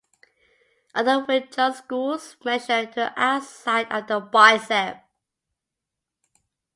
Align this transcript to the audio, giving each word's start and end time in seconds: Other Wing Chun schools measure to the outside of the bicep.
Other 0.95 1.25
Wing 1.25 1.49
Chun 1.51 1.75
schools 1.75 2.35
measure 2.43 2.87
to 2.87 2.91
the 2.95 3.13
outside 3.21 3.85
of 3.91 4.07
the 4.07 4.19
bicep. 4.19 4.97